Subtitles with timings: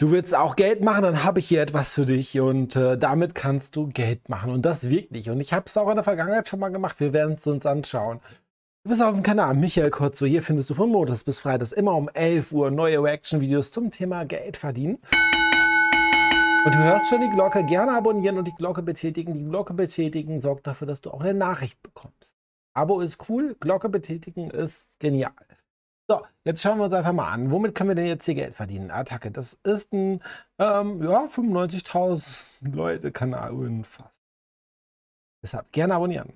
[0.00, 3.34] Du willst auch Geld machen, dann habe ich hier etwas für dich und äh, damit
[3.34, 5.28] kannst du Geld machen und das wirklich.
[5.28, 7.00] Und ich habe es auch in der Vergangenheit schon mal gemacht.
[7.00, 8.20] Wir werden es uns anschauen.
[8.84, 11.72] Du bist auf dem Kanal Michael Kurz, wo hier findest du von Montags bis Freitags
[11.72, 14.98] immer um 11 Uhr neue Reaction-Videos zum Thema Geld verdienen.
[16.64, 19.34] Und du hörst schon die Glocke, gerne abonnieren und die Glocke betätigen.
[19.34, 22.36] Die Glocke betätigen sorgt dafür, dass du auch eine Nachricht bekommst.
[22.72, 25.32] Abo ist cool, Glocke betätigen ist genial.
[26.10, 27.50] So, jetzt schauen wir uns einfach mal an.
[27.50, 28.90] Womit können wir denn jetzt hier Geld verdienen?
[28.90, 30.22] Attacke, das ist ein
[30.58, 33.50] ähm, ja, 95.000 Leute Kanal.
[33.50, 34.10] Unfassbar.
[35.42, 36.32] Deshalb gerne abonnieren.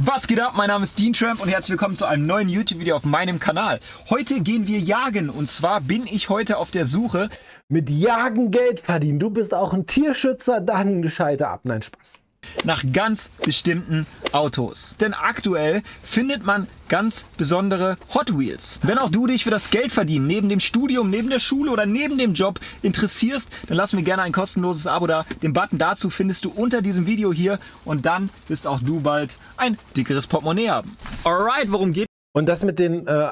[0.00, 0.54] Was geht ab?
[0.56, 3.78] Mein Name ist Dean Tramp und herzlich willkommen zu einem neuen YouTube-Video auf meinem Kanal.
[4.08, 7.28] Heute gehen wir jagen und zwar bin ich heute auf der Suche
[7.68, 9.20] mit Jagen Geld verdienen.
[9.20, 11.60] Du bist auch ein Tierschützer, dann schalte ab.
[11.62, 12.20] Nein, Spaß
[12.64, 14.96] nach ganz bestimmten Autos.
[15.00, 18.80] Denn aktuell findet man ganz besondere Hot Wheels.
[18.82, 21.86] Wenn auch du dich für das Geld verdienen neben dem Studium, neben der Schule oder
[21.86, 25.24] neben dem Job interessierst, dann lass mir gerne ein kostenloses Abo da.
[25.42, 29.38] Den Button dazu findest du unter diesem Video hier und dann wirst auch du bald
[29.56, 30.96] ein dickeres Portemonnaie haben.
[31.24, 32.06] Alright, worum geht?
[32.32, 33.30] Und das mit den äh,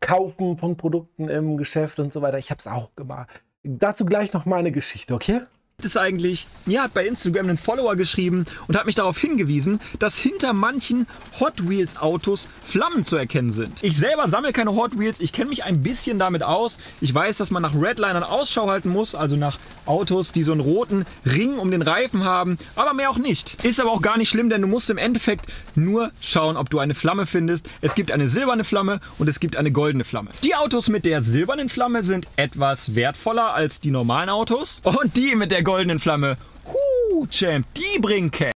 [0.00, 3.28] Kaufen von Produkten im Geschäft und so weiter, ich habe es auch gemacht.
[3.64, 5.40] Dazu gleich noch meine Geschichte, okay?
[5.84, 10.16] Ist eigentlich, mir hat bei Instagram ein Follower geschrieben und hat mich darauf hingewiesen, dass
[10.16, 11.06] hinter manchen
[11.38, 13.82] Hot Wheels Autos Flammen zu erkennen sind.
[13.82, 16.78] Ich selber sammle keine Hot Wheels, ich kenne mich ein bisschen damit aus.
[17.02, 20.62] Ich weiß, dass man nach Redlinern Ausschau halten muss, also nach Autos, die so einen
[20.62, 23.62] roten Ring um den Reifen haben, aber mehr auch nicht.
[23.62, 26.78] Ist aber auch gar nicht schlimm, denn du musst im Endeffekt nur schauen, ob du
[26.78, 27.68] eine Flamme findest.
[27.82, 30.30] Es gibt eine silberne Flamme und es gibt eine goldene Flamme.
[30.42, 35.36] Die Autos mit der silbernen Flamme sind etwas wertvoller als die normalen Autos und die
[35.36, 38.52] mit der goldenen Flamme, huh, Champ, die bringen Cash.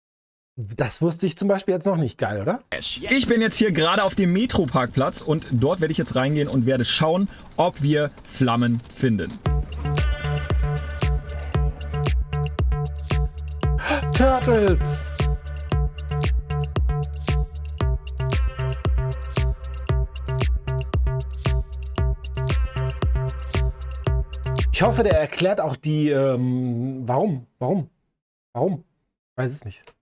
[0.55, 2.19] Das wusste ich zum Beispiel jetzt noch nicht.
[2.19, 2.61] Geil, oder?
[2.71, 6.67] Ich bin jetzt hier gerade auf dem Metroparkplatz und dort werde ich jetzt reingehen und
[6.67, 9.39] werde schauen, ob wir Flammen finden.
[14.15, 15.08] Turtles!
[24.79, 27.89] Ich hoffe, der erklärt auch die, ähm, warum, warum,
[28.53, 28.85] warum,
[29.35, 29.93] weiß es nicht.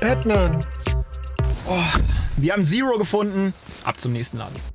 [0.00, 0.64] Batman.
[1.68, 1.82] Oh,
[2.36, 3.54] wir haben Zero gefunden.
[3.82, 4.71] Ab zum nächsten Laden.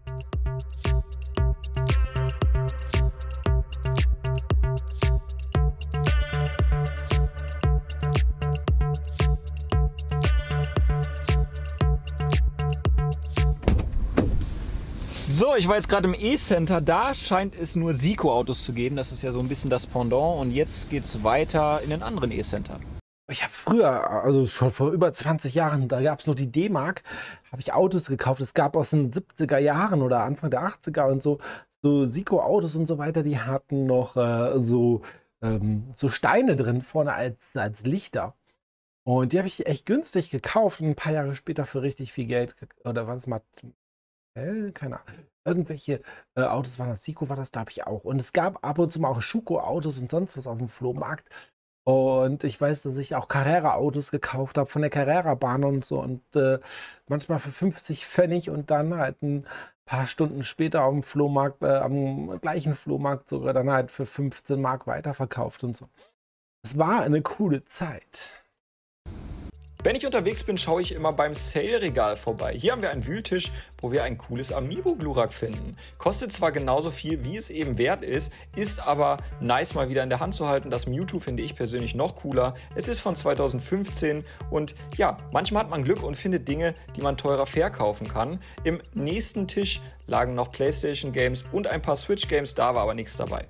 [15.30, 16.80] So, ich war jetzt gerade im E-Center.
[16.80, 18.96] Da scheint es nur Siko-Autos zu geben.
[18.96, 20.40] Das ist ja so ein bisschen das Pendant.
[20.40, 22.80] Und jetzt geht es weiter in den anderen E-Center.
[23.30, 27.04] Ich habe früher, also schon vor über 20 Jahren, da gab es noch die D-Mark,
[27.52, 28.40] habe ich Autos gekauft.
[28.40, 31.40] Es gab aus den 70er Jahren oder Anfang der 80er und so,
[31.82, 35.02] so Siko-Autos und so weiter, die hatten noch äh, so,
[35.42, 38.34] ähm, so Steine drin vorne als, als Lichter.
[39.04, 42.28] Und die habe ich echt günstig gekauft und ein paar Jahre später für richtig viel
[42.28, 42.56] Geld.
[42.86, 43.42] Oder war es mal
[44.74, 45.25] keine Ahnung.
[45.46, 46.02] Irgendwelche
[46.36, 48.03] äh, Autos waren das, Siko war das, glaube ich, auch.
[48.03, 51.30] Und es gab ab und zu mal auch Schuko-Autos und sonst was auf dem Flohmarkt.
[51.86, 56.02] Und ich weiß, dass ich auch Carrera-Autos gekauft habe von der Carrera-Bahn und so.
[56.02, 56.59] Und äh,
[57.08, 59.48] manchmal für 50 Pfennig und dann halt ein
[59.86, 64.62] paar Stunden später auf dem Flohmarkt, äh, am gleichen Flohmarkt sogar dann halt für 15
[64.62, 65.88] Mark weiterverkauft und so.
[66.62, 68.44] Es war eine coole Zeit.
[69.88, 72.53] Wenn ich unterwegs bin, schaue ich immer beim Sale-Regal vorbei.
[72.53, 75.78] Hier haben wir einen Wühltisch, wo wir ein cooles Amiibo-Glurak finden.
[75.98, 80.09] Kostet zwar genauso viel, wie es eben wert ist, ist aber nice mal wieder in
[80.09, 80.70] der Hand zu halten.
[80.70, 82.53] Das Mewtwo finde ich persönlich noch cooler.
[82.75, 87.16] Es ist von 2015 und ja, manchmal hat man Glück und findet Dinge, die man
[87.16, 88.42] teurer verkaufen kann.
[88.66, 92.94] Im nächsten Tisch lagen noch PlayStation Games und ein paar Switch Games, da war aber
[92.94, 93.46] nichts dabei.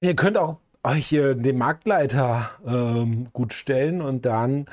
[0.00, 4.66] Ihr könnt auch euch äh, den Marktleiter ähm, gut stellen und dann,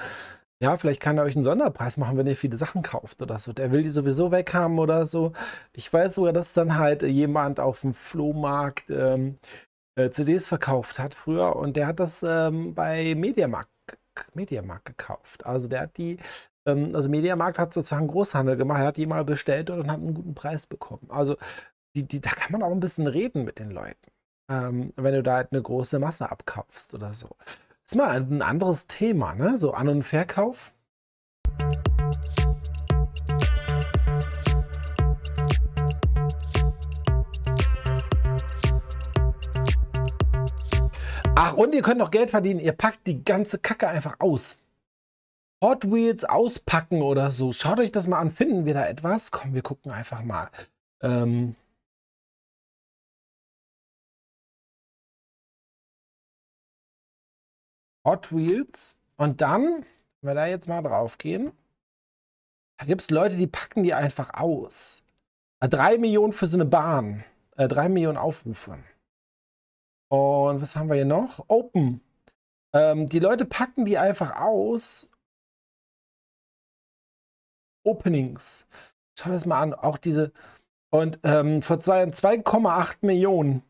[0.61, 3.53] ja, vielleicht kann er euch einen Sonderpreis machen, wenn ihr viele Sachen kauft oder so.
[3.53, 5.33] Der will die sowieso weghaben oder so.
[5.73, 9.39] Ich weiß sogar, dass dann halt jemand auf dem Flohmarkt ähm,
[9.95, 13.69] äh, CDs verkauft hat früher und der hat das ähm, bei Mediamarkt,
[14.33, 15.45] Mediamarkt gekauft.
[15.45, 16.17] Also der hat die
[16.67, 20.13] ähm, also Mediamarkt hat sozusagen Großhandel gemacht, er hat die mal bestellt und hat einen
[20.13, 21.07] guten Preis bekommen.
[21.09, 21.37] Also
[21.95, 24.12] die, die, da kann man auch ein bisschen reden mit den Leuten
[24.53, 27.29] ähm, wenn du da halt eine große Masse abkaufst oder so.
[27.85, 29.57] ist mal ein anderes Thema, ne?
[29.57, 30.73] So An- und Verkauf.
[41.35, 42.59] Ach, und ihr könnt noch Geld verdienen.
[42.59, 44.61] Ihr packt die ganze Kacke einfach aus.
[45.63, 47.51] Hot Wheels auspacken oder so.
[47.53, 48.29] Schaut euch das mal an.
[48.29, 49.31] Finden wir da etwas?
[49.31, 50.49] Komm, wir gucken einfach mal.
[51.01, 51.55] Ähm
[58.05, 58.99] Hot Wheels.
[59.17, 59.85] Und dann,
[60.21, 61.51] wenn wir da jetzt mal drauf gehen,
[62.77, 65.03] da gibt es Leute, die packen die einfach aus.
[65.59, 67.23] Äh, drei Millionen für so eine Bahn.
[67.55, 68.79] Äh, drei Millionen Aufrufe.
[70.09, 71.45] Und was haben wir hier noch?
[71.47, 72.01] Open.
[72.73, 75.09] Ähm, die Leute packen die einfach aus.
[77.83, 78.67] Openings.
[79.17, 79.73] Schau das mal an.
[79.73, 80.31] Auch diese.
[80.89, 83.63] Und ähm, vor 2,8 Millionen.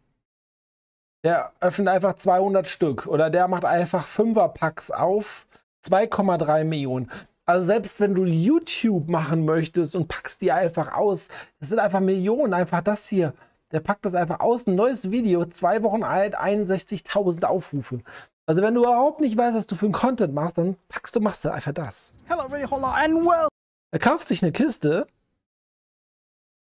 [1.24, 3.08] Der öffnet einfach 200 Stück.
[3.08, 5.48] Oder der macht einfach 5er-Packs auf.
[5.86, 7.12] 2,3 Millionen.
[7.46, 11.28] Also selbst wenn du YouTube machen möchtest und packst die einfach aus,
[11.60, 12.54] das sind einfach Millionen.
[12.54, 13.34] Einfach das hier.
[13.72, 14.68] Der packt das einfach aus.
[14.68, 18.02] Ein neues Video, zwei Wochen alt, 61.000 Aufrufe.
[18.46, 21.22] Also wenn du überhaupt nicht weißt, was du für ein Content machst, dann packst du,
[21.22, 22.14] machst du einfach das.
[22.26, 23.48] Hello, really, holla, and well.
[23.92, 25.08] Er kauft sich eine Kiste,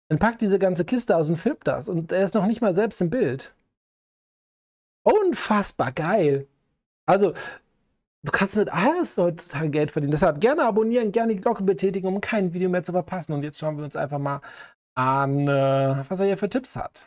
[0.09, 1.89] dann packt diese ganze Kiste aus und filmt das.
[1.89, 3.55] Und er ist noch nicht mal selbst im Bild.
[5.09, 6.47] Unfassbar geil.
[7.07, 7.33] Also,
[8.23, 10.11] du kannst mit alles heutzutage Geld verdienen.
[10.11, 13.33] Deshalb gerne abonnieren, gerne die Glocke betätigen, um kein Video mehr zu verpassen.
[13.33, 14.43] Und jetzt schauen wir uns einfach mal
[14.95, 17.07] an, äh, was er hier für Tipps hat.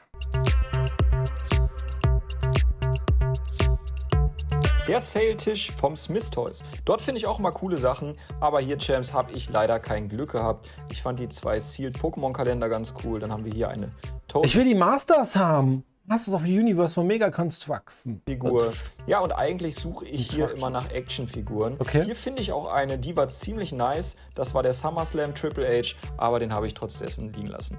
[4.88, 6.64] Der Sale-Tisch vom Smith Toys.
[6.86, 10.32] Dort finde ich auch mal coole Sachen, aber hier, Champs, habe ich leider kein Glück
[10.32, 10.68] gehabt.
[10.90, 13.20] Ich fand die zwei Sealed Pokémon-Kalender ganz cool.
[13.20, 13.92] Dann haben wir hier eine
[14.28, 14.48] Toast.
[14.48, 15.84] Ich will die Masters haben.
[16.12, 18.22] Masters of the Universe von Mega Construction.
[18.28, 18.74] Figur.
[19.08, 21.78] Ja, und eigentlich suche ich hier immer nach Actionfiguren.
[21.80, 22.04] Okay.
[22.04, 24.18] Hier finde ich auch eine, die war ziemlich nice.
[24.36, 27.78] Das war der SummerSlam Triple H, aber den habe ich trotzdem liegen lassen.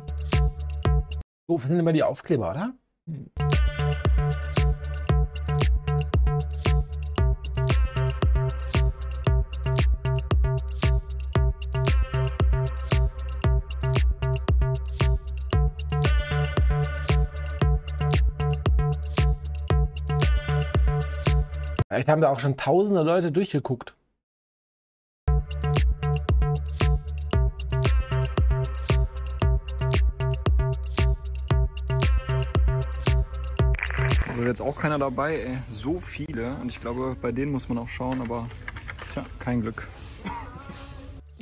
[1.47, 2.73] So, sind immer die Aufkleber, oder?
[3.07, 3.31] Hm.
[22.03, 23.95] Vielleicht haben da auch schon tausende Leute durchgeguckt.
[34.29, 35.59] Also jetzt auch keiner dabei, ey.
[35.71, 36.57] So viele.
[36.57, 38.49] Und ich glaube, bei denen muss man auch schauen, aber
[39.13, 39.87] tja, kein Glück.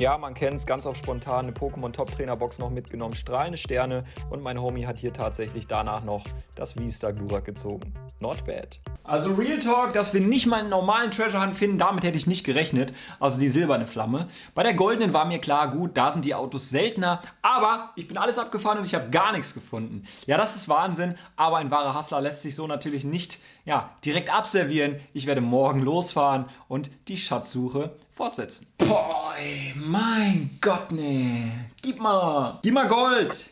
[0.01, 3.59] Ja, man kennt es, ganz auf spontan eine Pokémon Top Trainer Box noch mitgenommen, strahlende
[3.59, 6.25] Sterne und mein Homie hat hier tatsächlich danach noch
[6.55, 7.93] das V-Star Glurak gezogen.
[8.19, 8.81] Not bad.
[9.05, 12.27] Also Real Talk, dass wir nicht mal einen normalen Treasure Hunt finden, damit hätte ich
[12.27, 12.95] nicht gerechnet.
[13.19, 14.29] Also die silberne Flamme.
[14.55, 18.17] Bei der goldenen war mir klar, gut, da sind die Autos seltener, aber ich bin
[18.17, 20.05] alles abgefahren und ich habe gar nichts gefunden.
[20.25, 24.33] Ja, das ist Wahnsinn, aber ein wahrer Hustler lässt sich so natürlich nicht ja, direkt
[24.33, 25.01] abservieren.
[25.13, 28.67] Ich werde morgen losfahren und die Schatzsuche fortsetzen.
[28.77, 31.53] Boah, ey, mein Gott, nee.
[31.81, 32.59] Gib mal.
[32.63, 33.49] Gib mal Gold.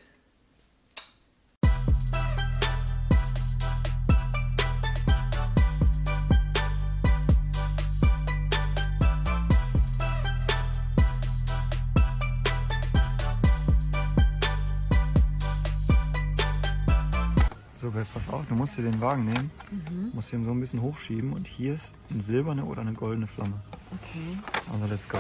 [17.75, 20.11] So, pass auf, du musst dir den Wagen nehmen, mhm.
[20.13, 23.55] musst ihn so ein bisschen hochschieben und hier ist eine silberne oder eine goldene Flamme.
[23.91, 24.58] Okay.
[24.73, 25.19] Also let's go.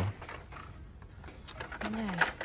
[1.90, 2.38] Nee.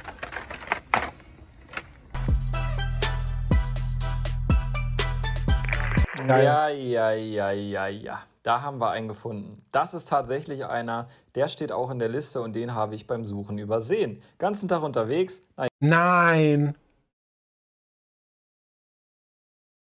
[6.27, 8.19] Ja, ja, ja, ja, ja.
[8.43, 9.65] Da haben wir einen gefunden.
[9.71, 13.25] Das ist tatsächlich einer, der steht auch in der Liste und den habe ich beim
[13.25, 14.21] Suchen übersehen.
[14.37, 15.41] Ganzen Tag unterwegs.
[15.79, 16.75] Nein.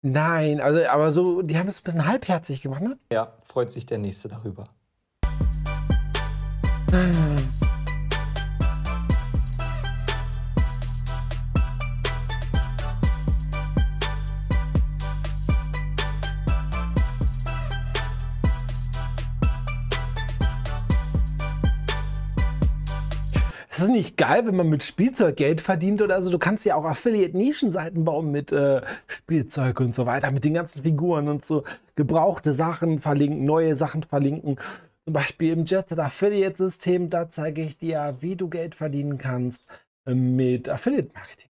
[0.03, 2.99] Nein, also aber so, die haben es ein bisschen halbherzig gemacht, ne?
[3.11, 4.69] Ja, freut sich der Nächste darüber.
[6.95, 7.01] Ist
[23.81, 26.31] das nicht geil, wenn man mit Spielzeug Geld verdient oder so?
[26.31, 30.85] Du kannst ja auch Affiliate-Nischenseiten bauen mit äh, Spielzeug und so weiter, mit den ganzen
[30.85, 31.65] Figuren und so.
[31.97, 34.59] Gebrauchte Sachen verlinken, neue Sachen verlinken.
[35.05, 39.67] Zum Beispiel im Jetset Affiliate-System, da zeige ich dir, wie du Geld verdienen kannst
[40.07, 41.51] äh, mit Affiliate-Marketing.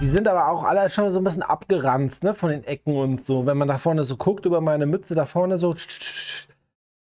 [0.00, 3.26] Die sind aber auch alle schon so ein bisschen abgeranzt, ne, von den Ecken und
[3.26, 3.44] so.
[3.44, 5.74] Wenn man da vorne so guckt, über meine Mütze da vorne so,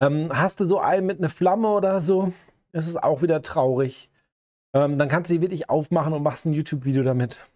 [0.01, 2.33] ähm, hast du so einen mit einer Flamme oder so?
[2.73, 4.11] ist es auch wieder traurig.
[4.75, 7.47] Ähm, dann kannst du die wirklich aufmachen und machst ein YouTube-Video damit.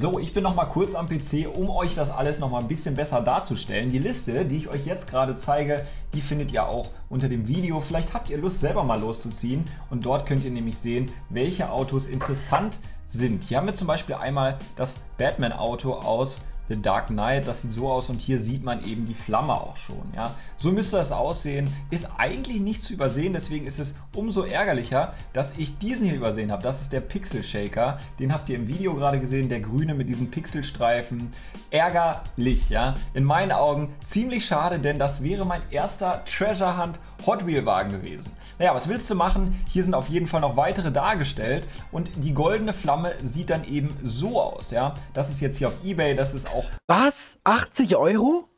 [0.00, 2.68] So, ich bin noch mal kurz am PC, um euch das alles noch mal ein
[2.68, 3.90] bisschen besser darzustellen.
[3.90, 5.84] Die Liste, die ich euch jetzt gerade zeige,
[6.14, 7.80] die findet ihr auch unter dem Video.
[7.80, 12.06] Vielleicht habt ihr Lust, selber mal loszuziehen und dort könnt ihr nämlich sehen, welche Autos
[12.06, 13.42] interessant sind.
[13.42, 17.46] Hier haben wir zum Beispiel einmal das Batman-Auto aus The Dark Knight.
[17.46, 20.12] Das sieht so aus und hier sieht man eben die Flamme auch schon.
[20.14, 20.34] Ja?
[20.56, 21.72] So müsste das aussehen.
[21.90, 26.52] Ist eigentlich nicht zu übersehen, deswegen ist es umso ärgerlicher, dass ich diesen hier übersehen
[26.52, 26.62] habe.
[26.62, 27.98] Das ist der Pixel Shaker.
[28.18, 31.32] Den habt ihr im Video gerade gesehen, der grüne mit diesen Pixelstreifen.
[31.70, 32.94] Ärgerlich, ja.
[33.14, 37.90] In meinen Augen ziemlich schade, denn das wäre mein erster Treasure Hunt Hot Wheel Wagen
[37.90, 38.30] gewesen.
[38.58, 39.58] Naja, was willst du machen?
[39.68, 43.96] Hier sind auf jeden Fall noch weitere dargestellt und die goldene Flamme sieht dann eben
[44.02, 44.94] so aus, ja.
[45.14, 46.64] Das ist jetzt hier auf Ebay, das ist auch...
[46.88, 47.38] Was?
[47.44, 48.48] 80 Euro?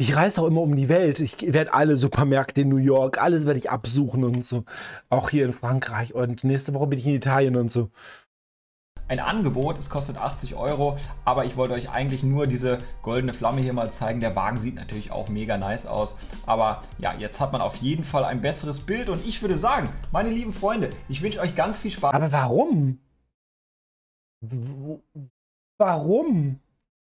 [0.00, 1.18] Ich reise auch immer um die Welt.
[1.18, 4.64] Ich werde alle Supermärkte in New York, alles werde ich absuchen und so.
[5.08, 7.90] Auch hier in Frankreich und nächste Woche bin ich in Italien und so
[9.08, 9.78] ein Angebot.
[9.78, 13.90] Es kostet 80 Euro, aber ich wollte euch eigentlich nur diese goldene Flamme hier mal
[13.90, 14.20] zeigen.
[14.20, 16.16] Der Wagen sieht natürlich auch mega nice aus.
[16.46, 19.88] Aber ja, jetzt hat man auf jeden Fall ein besseres Bild und ich würde sagen,
[20.12, 22.14] meine lieben Freunde, ich wünsche euch ganz viel Spaß.
[22.14, 22.98] Aber warum?
[25.78, 26.60] Warum?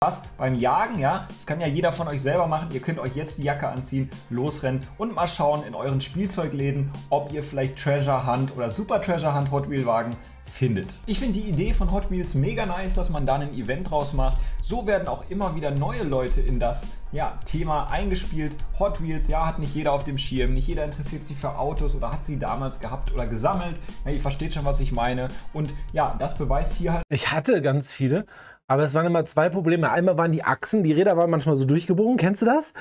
[0.02, 2.70] Was beim Jagen, ja, das kann ja jeder von euch selber machen.
[2.72, 7.34] Ihr könnt euch jetzt die Jacke anziehen, losrennen und mal schauen in euren Spielzeugläden, ob
[7.34, 10.16] ihr vielleicht Treasure Hunt oder Super Treasure Hunt Hot Wheel Wagen
[10.50, 10.94] findet.
[11.06, 14.12] Ich finde die Idee von Hot Wheels mega nice, dass man da ein Event draus
[14.12, 14.38] macht.
[14.60, 18.56] So werden auch immer wieder neue Leute in das ja, Thema eingespielt.
[18.78, 21.94] Hot Wheels, ja, hat nicht jeder auf dem Schirm, nicht jeder interessiert sich für Autos
[21.94, 23.76] oder hat sie damals gehabt oder gesammelt.
[24.04, 25.28] Ja, ihr versteht schon, was ich meine.
[25.52, 27.04] Und ja, das beweist hier halt.
[27.08, 28.26] Ich hatte ganz viele,
[28.66, 29.90] aber es waren immer zwei Probleme.
[29.90, 32.72] Einmal waren die Achsen, die Räder waren manchmal so durchgebogen, kennst du das?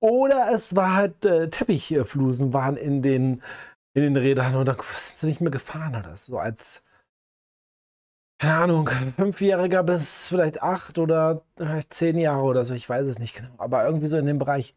[0.00, 3.42] Oder es war halt äh, Teppichflusen waren in den,
[3.94, 6.82] in den Rädern und dann sind sie nicht mehr gefahren oder so als
[8.40, 13.18] keine Ahnung, Fünfjähriger bis vielleicht acht oder vielleicht zehn Jahre oder so, ich weiß es
[13.18, 14.74] nicht genau, aber irgendwie so in dem Bereich.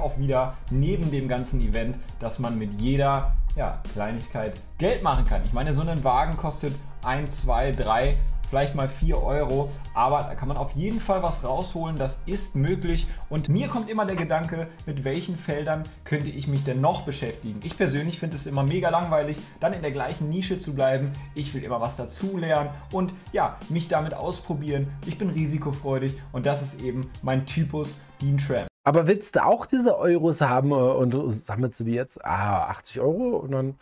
[0.00, 5.42] Auch wieder neben dem ganzen Event, dass man mit jeder ja, Kleinigkeit Geld machen kann.
[5.44, 8.16] Ich meine, so ein Wagen kostet 1, 2, 3
[8.48, 12.56] vielleicht mal 4 Euro, aber da kann man auf jeden Fall was rausholen, das ist
[12.56, 17.02] möglich und mir kommt immer der Gedanke, mit welchen Feldern könnte ich mich denn noch
[17.02, 17.60] beschäftigen.
[17.62, 21.12] Ich persönlich finde es immer mega langweilig, dann in der gleichen Nische zu bleiben.
[21.34, 24.88] Ich will immer was dazulernen und ja, mich damit ausprobieren.
[25.06, 28.68] Ich bin risikofreudig und das ist eben mein Typus Dean Tramp.
[28.84, 32.24] Aber willst du auch diese Euros haben äh, und sammelst du die jetzt?
[32.24, 33.78] Ah, 80 Euro und dann.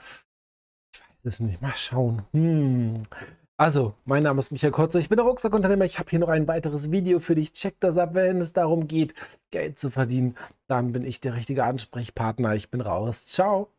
[0.92, 1.62] Ich weiß es nicht.
[1.62, 2.22] Mal schauen.
[2.32, 3.02] Hm.
[3.58, 5.86] Also, mein Name ist Michael Kotzer, ich bin der Rucksackunternehmer.
[5.86, 7.54] Ich habe hier noch ein weiteres Video für dich.
[7.54, 9.14] Check das ab, wenn es darum geht,
[9.50, 10.36] Geld zu verdienen.
[10.66, 12.54] Dann bin ich der richtige Ansprechpartner.
[12.54, 13.26] Ich bin raus.
[13.26, 13.70] Ciao.